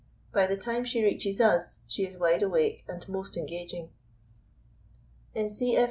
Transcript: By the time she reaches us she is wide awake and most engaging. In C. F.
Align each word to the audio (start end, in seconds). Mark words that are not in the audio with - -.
By 0.33 0.47
the 0.47 0.57
time 0.57 0.83
she 0.83 1.03
reaches 1.03 1.39
us 1.39 1.81
she 1.85 2.05
is 2.07 2.17
wide 2.17 2.41
awake 2.41 2.83
and 2.87 3.07
most 3.07 3.37
engaging. 3.37 3.89
In 5.35 5.47
C. 5.47 5.75
F. 5.75 5.79